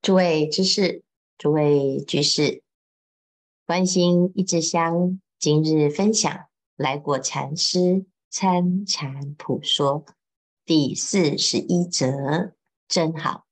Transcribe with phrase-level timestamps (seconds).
[0.00, 1.02] 诸位居士，
[1.36, 2.62] 诸位居士，
[3.66, 10.06] 关心一支香，今日分享来果禅师参禅普说
[10.64, 12.54] 第四十一则，
[12.86, 13.46] 真好。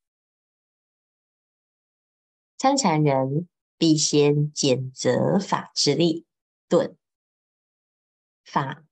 [2.57, 6.25] 参禅人必先拣择法之利
[6.69, 6.95] 钝，
[8.45, 8.85] 法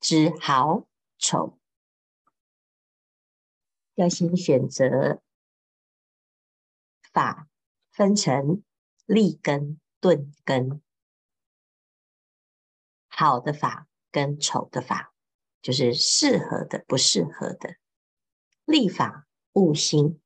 [0.00, 0.86] 之好
[1.16, 1.58] 丑，
[3.94, 5.22] 要先选择。
[7.16, 7.48] 法
[7.92, 8.62] 分成
[9.06, 10.82] 立根、钝根，
[13.08, 15.14] 好的法跟丑的法，
[15.62, 17.76] 就是适合的、不适合的。
[18.66, 20.20] 立法悟心，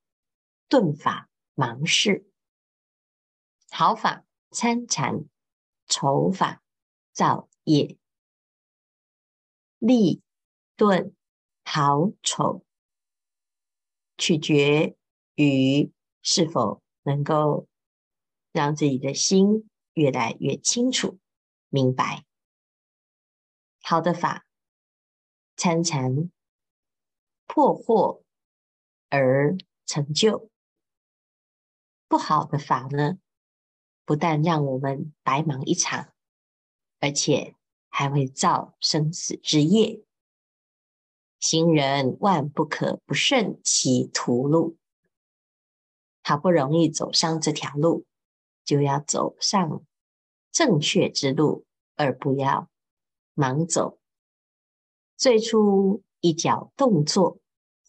[0.69, 2.29] 钝法盲视。
[3.71, 5.27] 好法参禅，
[5.87, 6.61] 丑法
[7.13, 7.97] 造业。
[9.79, 10.25] 立、
[10.75, 11.15] 钝、
[11.63, 12.65] 好、丑，
[14.19, 14.97] 取决
[15.37, 15.93] 于。
[16.23, 17.67] 是否能够
[18.53, 21.19] 让自己的心越来越清楚、
[21.69, 22.25] 明白？
[23.83, 24.47] 好的法
[25.57, 26.31] 参禅
[27.47, 28.23] 破惑
[29.09, 30.49] 而成就；
[32.07, 33.19] 不好的法呢，
[34.05, 36.13] 不但让我们白忙一场，
[37.01, 37.57] 而且
[37.89, 40.05] 还会造生死之业。
[41.39, 44.77] 行人万不可不慎其途路。
[46.31, 48.07] 好不容易走上这条路，
[48.65, 49.83] 就要走上
[50.53, 52.69] 正确之路，而不要
[53.35, 53.99] 盲走。
[55.17, 57.41] 最初一脚动作，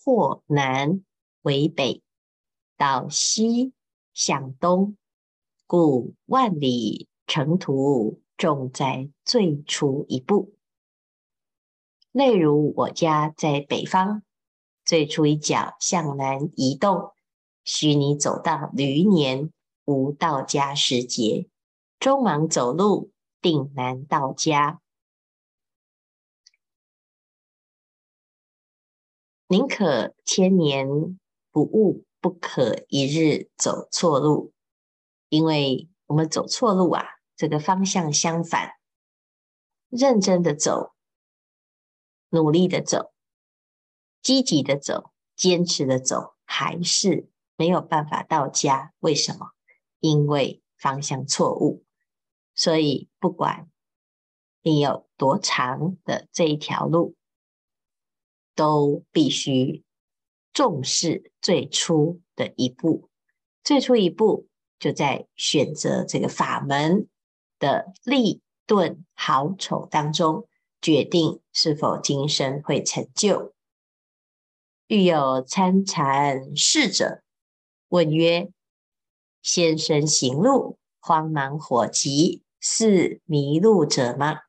[0.04, 1.04] 或南
[1.44, 2.02] 为北，
[2.78, 3.74] 到西
[4.12, 4.98] 向东，
[5.68, 10.56] 故万里程途，重在最初一步。
[12.12, 14.24] 例如我家在北方，
[14.84, 17.14] 最初一脚向南移动。
[17.64, 19.52] 许你走到驴年
[19.86, 21.48] 无到家时节，
[22.00, 24.82] 匆忙走路定难到家。
[29.48, 31.20] 宁可千年
[31.52, 34.54] 不误，不可一日走错路。
[35.28, 37.06] 因为我们走错路啊，
[37.36, 38.74] 这个方向相反。
[39.90, 40.94] 认真的走，
[42.30, 43.14] 努力的走，
[44.22, 47.30] 积极的走，坚持的走，还是。
[47.62, 49.52] 没有办法到家，为什么？
[50.00, 51.86] 因为方向错误。
[52.56, 53.70] 所以不管
[54.64, 57.16] 你有多长的这一条路，
[58.56, 59.84] 都必须
[60.52, 63.12] 重视最初的一步。
[63.64, 64.48] 最初一步
[64.80, 67.08] 就在选择这个法门
[67.60, 70.48] 的利钝好丑当中，
[70.82, 73.54] 决定是否今生会成就。
[74.88, 77.21] 欲有参禅侍者。
[77.92, 78.50] 问曰
[79.44, 84.44] ：“先生行路慌忙火急，似迷路者吗？”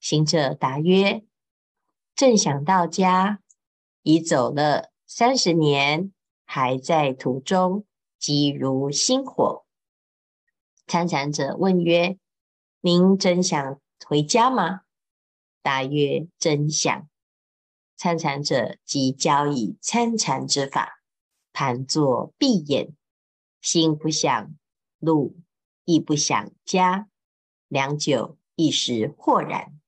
[0.00, 1.22] 行者答曰
[2.16, 3.40] ：“正想到家，
[4.02, 6.12] 已走了三十年，
[6.44, 7.84] 还在途中，
[8.18, 9.64] 急如星火。”
[10.88, 12.18] 参禅者问曰
[12.82, 14.80] ：“您真想回家吗？”
[15.62, 17.08] 答曰：“真想。”
[17.96, 20.99] 参禅者即教以参禅之法。
[21.52, 22.94] 盘坐闭眼，
[23.60, 24.54] 心不想
[24.98, 25.36] 路，
[25.84, 27.08] 亦不想家，
[27.68, 29.80] 良久，一时豁然，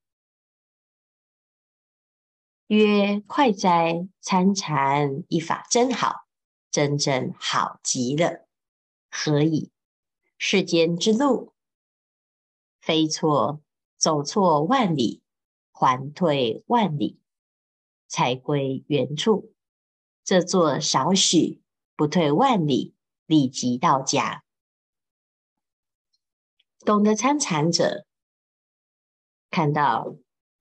[2.67, 4.09] 曰：“快哉！
[4.21, 6.27] 参禅一法真好，
[6.71, 8.47] 真正好极了。
[9.11, 9.71] 何以？
[10.39, 11.53] 世间之路，
[12.81, 13.61] 非错
[13.97, 15.23] 走错万里，
[15.71, 17.21] 还退万里，
[18.09, 19.52] 才归原处。”
[20.33, 21.61] 这座少许，
[21.95, 22.95] 不退万里，
[23.27, 24.43] 立即到家。
[26.87, 28.07] 懂得参禅者，
[29.51, 30.17] 看到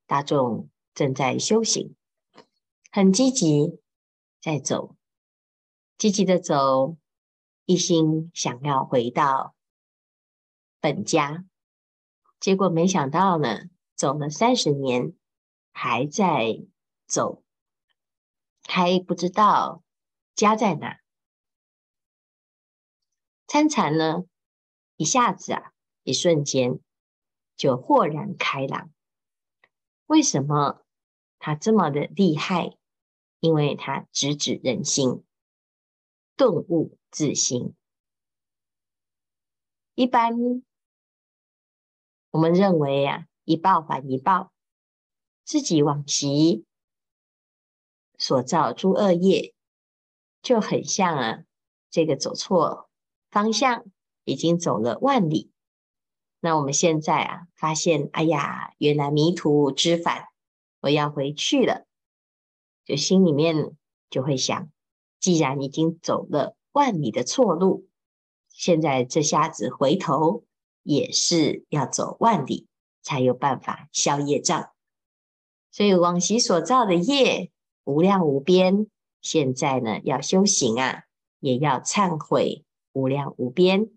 [0.05, 1.95] 大众正在修行，
[2.91, 3.79] 很积极
[4.41, 4.97] 在走，
[5.97, 6.97] 积极的走，
[7.63, 9.55] 一心想要回到
[10.81, 11.45] 本家。
[12.41, 15.13] 结果没想到呢，走了三十年，
[15.71, 16.61] 还在
[17.07, 17.41] 走。
[18.63, 19.83] 还不知道
[20.35, 20.99] 家在哪，
[23.47, 24.23] 参禅呢，
[24.95, 25.73] 一下子啊，
[26.03, 26.79] 一瞬间
[27.57, 28.91] 就豁然开朗。
[30.05, 30.85] 为什么
[31.39, 32.77] 他这么的厉害？
[33.39, 35.23] 因为他直指人心，
[36.35, 37.75] 顿悟自心。
[39.95, 40.33] 一般
[42.29, 44.53] 我们认为啊，一报还一报，
[45.43, 46.65] 自己往昔。
[48.21, 49.55] 所造诸恶业，
[50.43, 51.43] 就很像啊，
[51.89, 52.87] 这个走错
[53.31, 53.83] 方向，
[54.25, 55.51] 已经走了万里。
[56.39, 60.27] 那我们现在啊，发现，哎呀，原来迷途知返，
[60.81, 61.87] 我要回去了，
[62.85, 63.75] 就心里面
[64.11, 64.69] 就会想，
[65.19, 67.87] 既然已经走了万里的错路，
[68.49, 70.43] 现在这下子回头
[70.83, 72.67] 也是要走万里，
[73.01, 74.69] 才有办法消业障。
[75.71, 77.51] 所以往昔所造的业
[77.83, 78.87] 无量无边，
[79.21, 81.03] 现在呢要修行啊，
[81.39, 82.63] 也要忏悔
[82.93, 83.89] 无量无边，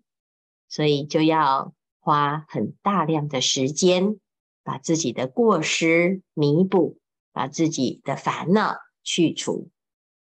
[0.67, 4.19] 所以就要花很大量的时间，
[4.63, 6.97] 把自己的过失弥补，
[7.31, 9.69] 把自己的烦恼去除。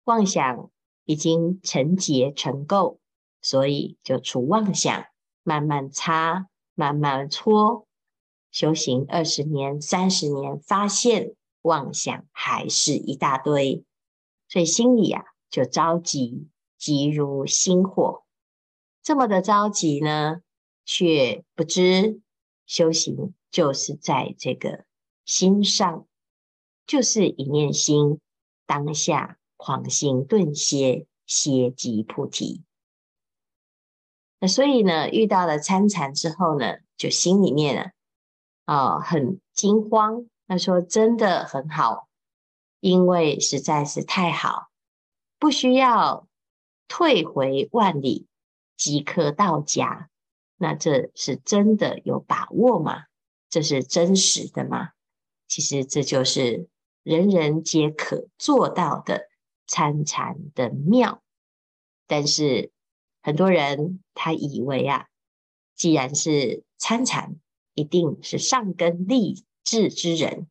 [0.05, 0.69] 妄想
[1.05, 2.97] 已经成结成垢，
[3.41, 5.05] 所以就除妄想，
[5.43, 7.87] 慢慢擦，慢慢搓。
[8.51, 11.35] 修行二十年、三十年，发现
[11.65, 13.83] 妄想还是一大堆，
[14.47, 16.47] 所以心里啊就着急，
[16.77, 18.23] 急如星火。
[19.01, 20.41] 这么的着急呢，
[20.85, 22.21] 却不知
[22.67, 24.85] 修行就是在这个
[25.25, 26.07] 心上，
[26.85, 28.19] 就是一念心，
[28.67, 32.63] 当下狂心顿歇，歇即菩提。
[34.39, 37.91] 那所以呢，遇到了参禅之后呢，就心里面呢。
[38.65, 40.27] 啊、哦，很惊慌。
[40.47, 42.07] 他说：“真的很好，
[42.79, 44.69] 因为实在是太好，
[45.39, 46.27] 不需要
[46.87, 48.27] 退回万里，
[48.77, 50.09] 即刻到家。
[50.57, 53.05] 那这是真的有把握吗？
[53.49, 54.91] 这是真实的吗？
[55.47, 56.67] 其实这就是
[57.03, 59.29] 人人皆可做到的
[59.67, 61.21] 参禅的妙。
[62.07, 62.71] 但是
[63.21, 65.07] 很多人他以为啊，
[65.75, 67.35] 既然是参禅。”
[67.77, 70.47] 一定是上根立智之人，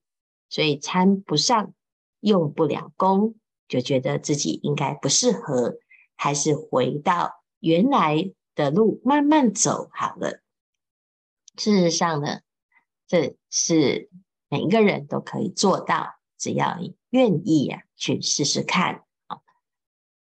[0.51, 1.73] 所以参不上，
[2.21, 3.37] 用不了功，
[3.69, 5.79] 就觉得自己应该不适合，
[6.17, 10.43] 还是回到原来的路慢慢走好了。
[11.57, 12.41] 事实上呢，
[13.07, 14.11] 这是
[14.49, 19.39] 每一个人都可以做到，只要你愿意啊，去试试看啊。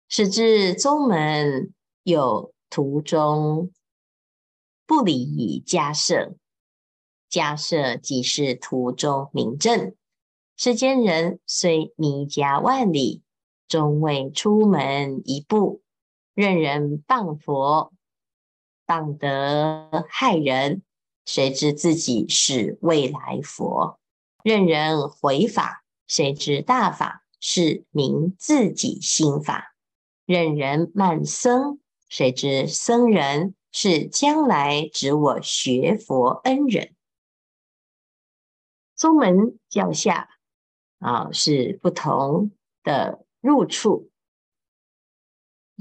[0.07, 1.71] 是至宗门
[2.01, 3.71] 有途中
[4.87, 6.35] 不离迦叶。
[7.29, 9.93] 迦舍即是途中明证，
[10.57, 13.21] 世间人虽迷家万里，
[13.67, 15.81] 终未出门一步。
[16.33, 17.93] 任人谤佛，
[18.87, 20.81] 谤得害人，
[21.25, 23.99] 谁知自己是未来佛？
[24.43, 29.75] 任人毁法，谁知大法是明自己心法？
[30.25, 36.95] 任人慢僧，谁知僧人是将来指我学佛恩人？
[38.99, 40.27] 宗门教下
[40.97, 42.51] 啊，是不同
[42.83, 44.11] 的入处。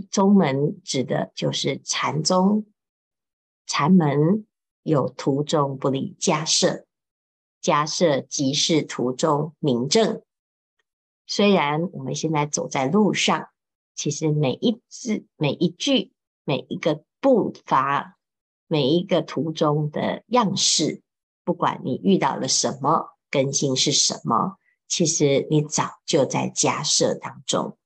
[0.08, 2.64] 宗门指的就是禅宗，
[3.66, 4.46] 禅门
[4.84, 6.86] 有途中不离家舍，
[7.60, 10.22] 家舍即是途中明证。
[11.26, 13.48] 虽然我们现在走在路上，
[13.96, 16.12] 其实每一字、每一句、
[16.44, 18.16] 每一个步伐、
[18.68, 21.02] 每一个途中的样式。
[21.48, 27.78] 不管你遇到了什么，更新是什么，其实你早就在假设当中。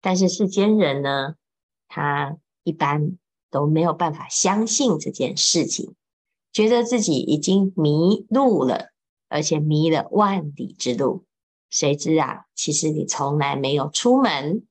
[0.00, 1.36] 但是世间人呢，
[1.86, 3.18] 他一般
[3.52, 5.94] 都没有办法相信这件事情，
[6.52, 8.88] 觉得自己已经迷路了，
[9.28, 11.24] 而且迷了万里之路。
[11.70, 14.66] 谁知啊，其实你从来没有出门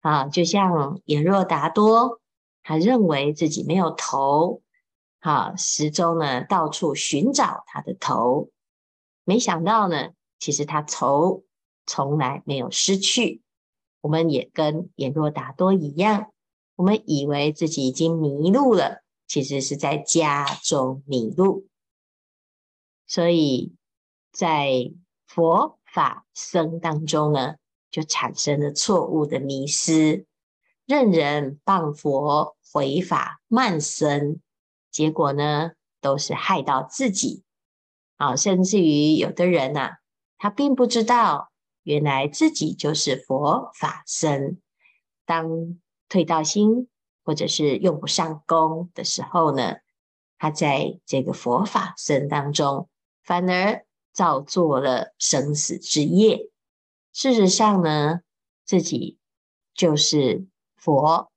[0.00, 2.18] 啊，就像眼若达多，
[2.62, 4.62] 他认为自己没有头。
[5.18, 8.50] 好，始终呢，到处寻找他的头，
[9.24, 11.44] 没想到呢，其实他头
[11.86, 13.42] 从来没有失去。
[14.02, 16.30] 我们也跟眼若达多一样，
[16.76, 21.66] 我们以为自己已经迷路了，其实是在家中迷路。
[23.08, 23.74] 所以
[24.30, 24.92] 在
[25.26, 27.56] 佛法僧当中呢，
[27.90, 30.26] 就产生了错误的迷失，
[30.84, 34.40] 任人谤佛、毁法、慢僧。
[34.96, 37.42] 结果呢，都是害到自己
[38.16, 38.34] 啊！
[38.34, 39.90] 甚至于有的人呐、啊，
[40.38, 44.56] 他并不知道，原来自己就是佛法僧。
[45.26, 46.88] 当退道心
[47.22, 49.74] 或者是用不上功的时候呢，
[50.38, 52.88] 他在这个佛法僧当中，
[53.22, 53.84] 反而
[54.14, 56.48] 造作了生死之业。
[57.12, 58.20] 事实上呢，
[58.64, 59.18] 自己
[59.74, 61.30] 就是佛，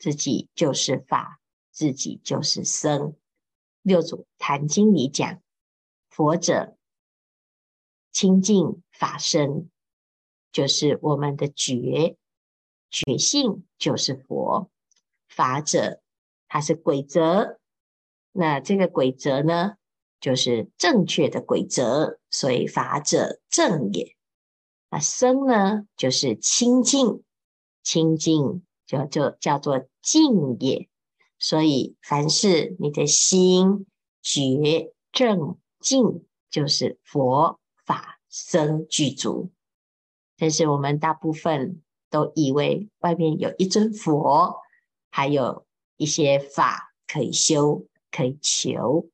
[0.00, 1.38] 自己就是法。
[1.74, 3.14] 自己就是僧。
[3.82, 5.42] 六祖坛经里讲，
[6.08, 6.78] 佛者
[8.12, 9.68] 清净法身，
[10.52, 12.16] 就是我们的觉
[12.88, 14.70] 觉性，就是佛。
[15.28, 16.00] 法者，
[16.46, 17.58] 它是规则。
[18.30, 19.74] 那这个规则呢，
[20.20, 24.16] 就是正确的规则，所以法者正也。
[24.90, 27.24] 那僧呢，就是清净，
[27.82, 30.88] 清净就就叫做净也。
[31.38, 33.86] 所以凡是你的心
[34.22, 39.50] 觉正净，就是佛法僧具足。
[40.36, 44.60] 但是我们大部分都以为外面有一尊佛，
[45.10, 47.86] 还有一些法可以修。
[48.16, 49.08] 可以求，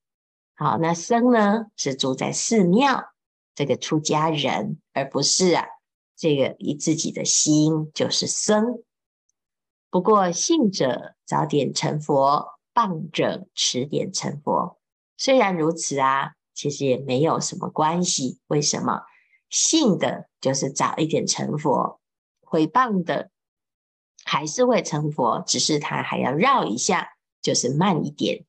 [0.54, 3.14] 好，那僧呢，是住在寺庙，
[3.54, 5.64] 这个出家人，而不是啊，
[6.18, 8.82] 这个以自己的心就是僧。
[9.90, 14.78] 不过信者早点成佛，谤者迟点成佛。
[15.16, 18.38] 虽然如此啊，其实也没有什么关系。
[18.46, 19.02] 为什么？
[19.48, 22.00] 信的就是早一点成佛，
[22.40, 23.30] 毁谤的
[24.24, 27.08] 还是会成佛，只是他还要绕一下，
[27.42, 28.44] 就是慢一点。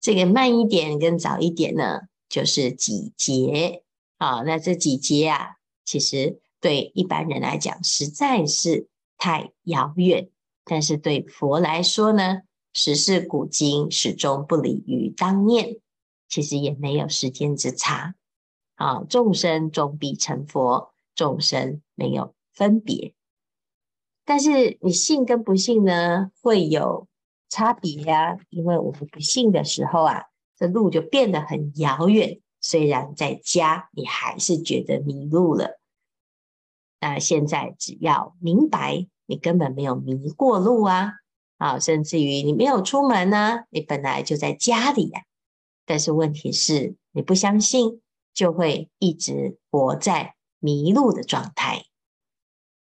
[0.00, 2.00] 这个慢一点跟早一点呢，
[2.30, 3.82] 就是几劫
[4.16, 4.40] 啊？
[4.46, 8.88] 那这几劫啊，其实对一般人来讲实在是
[9.18, 10.30] 太遥远，
[10.66, 12.42] 但是对佛来说呢，
[12.74, 15.78] 时事古今始终不离于当念，
[16.28, 18.14] 其实也没有时间之差
[18.74, 19.02] 啊。
[19.04, 23.14] 众生终必成佛，众生没有分别，
[24.26, 27.08] 但是你信跟不信呢，会有。
[27.48, 30.24] 差别呀、啊，因为我们不信的时候啊，
[30.58, 32.40] 这路就变得很遥远。
[32.60, 35.78] 虽然在家，你还是觉得迷路了。
[37.00, 41.12] 那现在只要明白，你根本没有迷过路啊，
[41.58, 45.24] 啊，甚至于你没有出门呢、你本来就在家里呀、啊。
[45.84, 48.00] 但是问题是，你不相信，
[48.32, 51.84] 就会一直活在迷路的状态。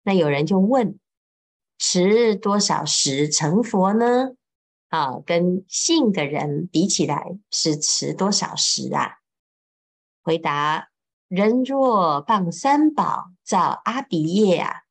[0.04, 0.98] 那有人就问：
[1.78, 4.32] 迟多少时成佛呢？
[4.90, 9.20] 啊，跟信的人比起来，是迟多少时啊？
[10.24, 10.90] 回答：
[11.28, 14.82] 人若傍三宝，造阿鼻业啊，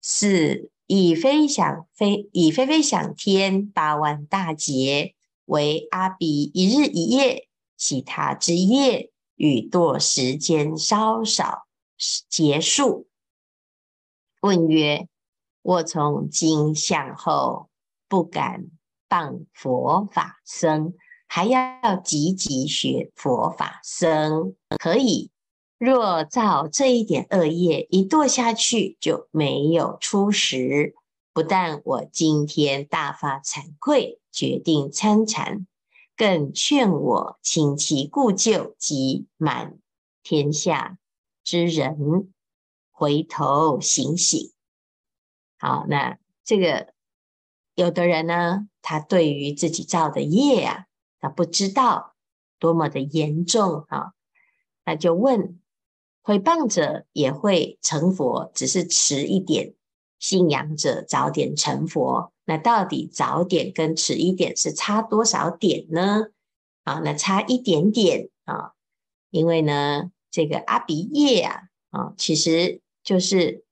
[0.00, 11.68] 是以非想非以非非想天八万大劫为阿鼻一日一夜，其他之夜与堕时间稍少
[12.28, 13.06] 结束。
[14.40, 15.06] 问曰：
[15.62, 17.68] 我从今向后
[18.08, 18.66] 不敢。
[19.08, 20.94] 谤佛法僧，
[21.26, 25.30] 还要积极学佛法僧，可以。
[25.80, 30.94] 若造这一点恶业，一堕下去就没有出时。
[31.32, 35.66] 不但我今天大发惭愧，决定参禅，
[36.14, 39.78] 更劝我请其故旧及满
[40.22, 40.98] 天下
[41.42, 42.30] 之人
[42.90, 44.52] 回头醒醒。
[45.58, 46.92] 好，那这个。
[47.76, 50.84] 有的人呢，他对于自己造的业啊，
[51.18, 52.14] 他不知道
[52.58, 54.12] 多么的严重啊，
[54.84, 55.58] 那就问：
[56.22, 59.74] 毁谤者也会成佛，只是迟一点；
[60.18, 66.26] 信仰者早点成佛，那到底早点跟迟一点是差多少点呢？
[66.84, 68.72] 啊，那差一点点啊，
[69.30, 73.64] 因为呢，这个阿鼻业啊，啊，其实就是。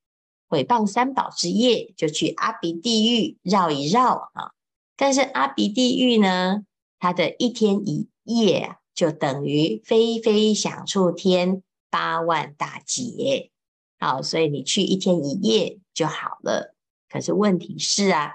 [0.50, 4.52] 毁谤三宝之业，就去阿鼻地狱绕一绕啊！
[4.96, 6.62] 但是阿鼻地狱呢，
[6.98, 13.50] 它的一天一夜啊，就等于非非想处天八万大劫。
[13.98, 16.74] 好，所以你去一天一夜就好了。
[17.08, 18.32] 可是问题是啊，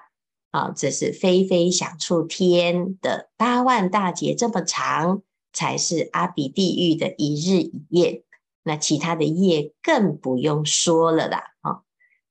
[0.52, 8.24] 啊，这是飞飞想出天的八万大劫这么长，才是阿鼻地狱的一日一夜。
[8.66, 11.84] 那其他的夜更不用说了啦，啊！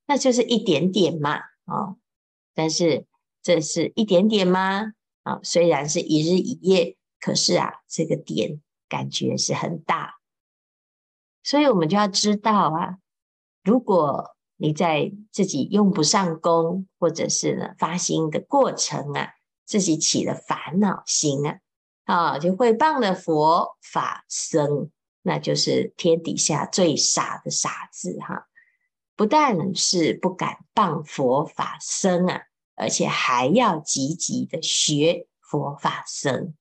[0.06, 1.98] 那就是一点点嘛，哦，
[2.54, 3.06] 但是
[3.42, 4.94] 这是一点点吗？
[5.24, 10.14] 啊，虽然是一日一夜，可是啊，这个点感觉是很大，
[11.42, 12.98] 所以我们就要知道啊，
[13.64, 19.30] 如果你在自己用不上功，或者是呢发心的过程啊，
[19.64, 21.58] 自己起了烦恼心啊，
[22.04, 24.90] 啊，就会谤了佛法僧，
[25.22, 28.46] 那就是天底下最傻的傻子哈。
[29.16, 32.42] 不但是不敢谤佛法僧啊，
[32.76, 36.54] 而且还要积极的学佛法僧，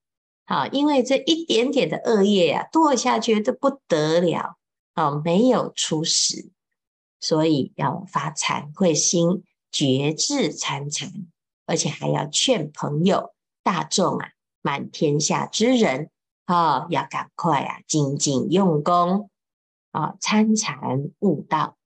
[0.45, 4.57] 好，因为这一点点的恶业啊，堕下去都不得了，
[4.95, 6.51] 哦，没有出时，
[7.19, 11.11] 所以要发惭愧心，决志参禅，
[11.65, 13.33] 而且还要劝朋友
[13.63, 14.29] 大众啊，
[14.61, 16.09] 满天下之人
[16.45, 19.29] 啊，要赶快啊，精进用功
[19.91, 21.77] 啊，参禅悟道。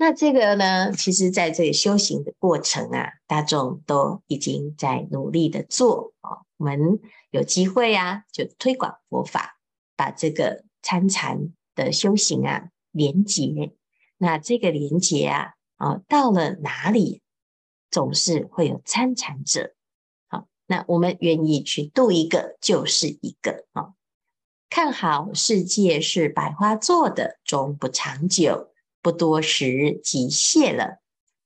[0.00, 6.46] 那这个呢，其实在这个修行的过程啊，大众都已经在努力的做哦。
[6.56, 7.00] 我们
[7.30, 9.58] 有机会啊，就推广佛法，
[9.96, 13.72] 把这个参禅的修行啊连结。
[14.16, 17.22] 那这个连结啊，啊，到了哪里，
[17.90, 19.74] 总是会有参禅者。
[20.28, 23.94] 好，那我们愿意去度一个，就是一个啊。
[24.70, 28.72] 看好世界是百花做的，终不长久。
[29.00, 30.98] 不多时即谢了，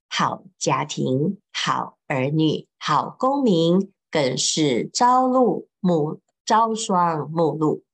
[0.09, 7.85] 好家庭、好儿女、好功名，更是朝露暮朝霜暮露。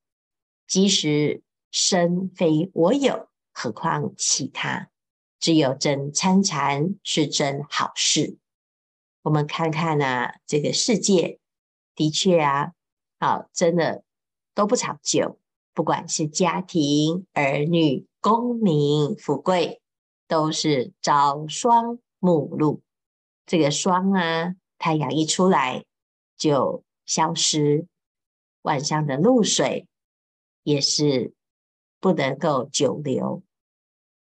[0.69, 4.91] 即使身非我有，何况其他？
[5.41, 8.39] 只有真参禅是真好事。
[9.23, 11.41] 我们看看啊，这个世界
[11.97, 12.73] 的确啊，
[13.19, 14.05] 好，真的
[14.55, 15.41] 都不长久。
[15.75, 18.07] 不管是家庭、儿女。
[18.21, 19.81] 功名富贵
[20.27, 22.83] 都是朝霜暮露，
[23.47, 25.85] 这个霜啊，太阳一出来
[26.37, 27.87] 就消失；
[28.63, 29.87] 晚上的露水
[30.69, 31.33] 也是
[31.99, 33.43] 不能够久留。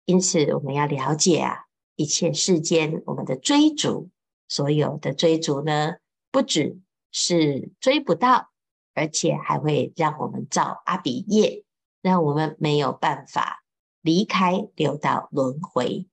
[0.04, 4.10] 因此，我们要了解啊，一切世间我们的追逐，
[4.50, 5.94] 所有的追逐呢，
[6.32, 8.52] 不只是追不到，
[8.94, 11.64] 而且还会让我们造阿鼻业，
[12.02, 13.64] 让我们没有办法。
[14.02, 16.08] 离开六道轮回，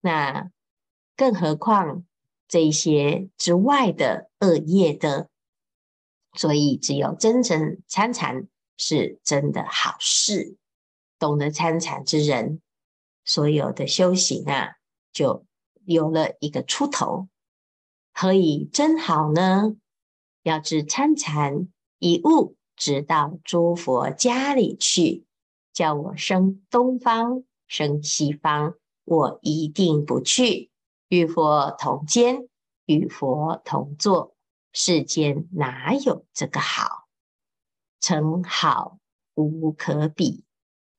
[0.00, 0.52] 那
[1.16, 2.04] 更何况
[2.46, 5.28] 这些之外的恶业的，
[6.34, 8.46] 所以只有真正参禅
[8.78, 10.56] 是真的好事。
[11.18, 12.62] 懂得参禅之人，
[13.24, 14.76] 所有的修行啊，
[15.12, 15.44] 就
[15.84, 17.28] 有了一个出头。
[18.14, 19.76] 何以真好呢？
[20.42, 21.68] 要知参禅
[21.98, 25.26] 一悟，直到诸佛家里去。
[25.74, 30.70] 叫我生东方，生西方，我一定不去。
[31.08, 32.48] 与佛同煎，
[32.86, 34.34] 与佛同坐，
[34.72, 36.97] 世间哪有这个好？
[38.00, 38.98] 诚好
[39.34, 40.44] 无可比，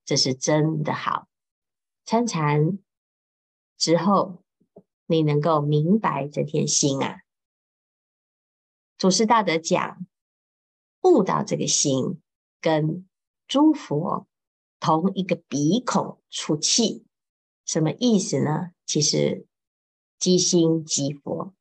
[0.06, 1.28] 这是真的好。
[2.06, 2.80] 参禅
[3.78, 4.44] 之后，
[5.06, 7.22] 你能够明白这片心啊。
[8.98, 10.06] 祖师大德讲，
[11.02, 12.22] 悟到这个心，
[12.62, 13.08] 跟
[13.48, 14.26] 诸佛。
[14.82, 17.06] 同一个鼻孔出气，
[17.66, 18.72] 什么意思呢？
[18.86, 19.46] 其实
[20.18, 21.54] 即心即佛，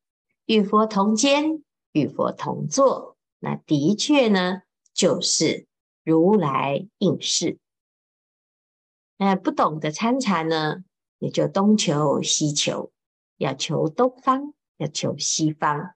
[0.46, 4.62] 与佛同煎，与佛同坐，那的确呢，
[4.98, 5.68] 就是
[6.02, 7.58] 如来应世。
[9.16, 10.82] 那不懂得参禅呢，
[11.20, 12.90] 你就东求西求，
[13.36, 15.94] 要求东方，要求西方，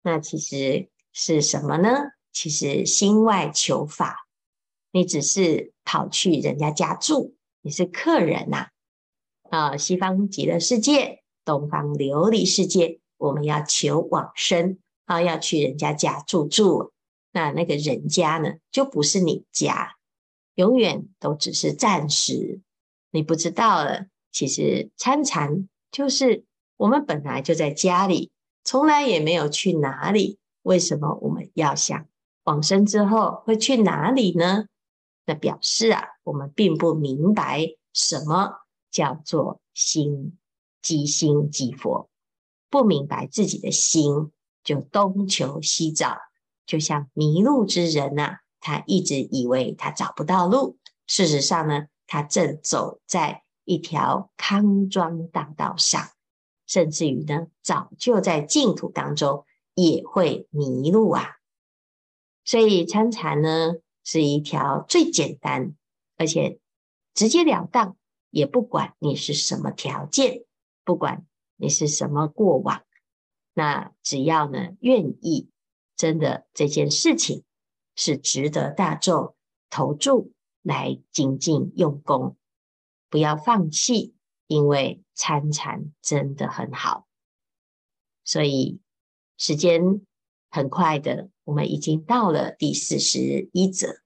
[0.00, 2.12] 那其实是什么呢？
[2.32, 4.26] 其实心外求法。
[4.92, 8.68] 你只是跑去人家家住，你是客人呐！
[9.50, 16.94] 啊，西方极乐世界，东方琉璃世界，我们要求往生啊，要去人家家住住，
[17.38, 19.94] 那那个人家呢，就不是你家，
[20.56, 22.60] 永远都只是暂时。
[23.12, 26.44] 你不知道了，其实参禅就是
[26.76, 28.32] 我们本来就在家里，
[28.64, 32.08] 从来也没有去哪里，为什么我们要想
[32.42, 34.66] 往生之后会去哪里呢？
[35.24, 40.36] 那表示啊，我们并不明白什么叫做心，
[40.82, 42.10] 即心即佛，
[42.68, 44.32] 不明白自己的心，
[44.64, 46.18] 就东求西找，
[46.68, 50.76] 就像迷路之人呐、啊，他一直以为他找不到路，
[51.06, 56.10] 事实上呢，他正走在一条康庄大道上，
[56.66, 61.36] 甚至于呢，早就在净土当中也会迷路啊。
[62.44, 65.74] 所以参禅呢，是一条最简单，
[66.18, 66.60] 而且
[67.14, 67.96] 直截了当，
[68.28, 70.44] 也不管你是什么条件，
[70.84, 71.24] 不管
[71.56, 72.82] 你是什么过往，
[73.54, 75.48] 那只要呢愿意，
[75.98, 77.44] 真的这件事情
[77.94, 79.34] 是值得大众
[79.68, 80.32] 投注
[80.62, 82.38] 来精进用功，
[83.10, 84.14] 不要放弃，
[84.46, 87.06] 因为参禅真的很好。
[88.24, 88.80] 所以
[89.36, 90.00] 时间
[90.50, 91.28] 很快的。
[91.44, 94.02] 我们已经到了第四十一则，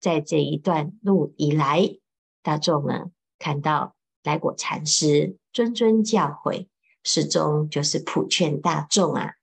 [0.00, 1.98] 在这一段路以来，
[2.42, 6.66] 大众呢看到来果禅师谆谆教诲，
[7.04, 9.34] 始终就是普劝大众啊，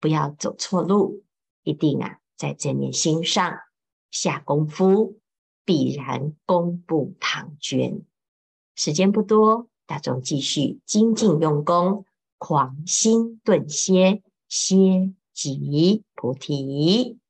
[0.00, 1.22] 不要走错路，
[1.68, 3.58] 一定啊在这念心上
[4.10, 5.18] 下功夫，
[5.66, 8.02] 必然功不唐捐。
[8.74, 12.06] 时间不多，大众继续精进用功，
[12.38, 15.12] 狂心顿歇歇。
[15.34, 17.20] 即菩提。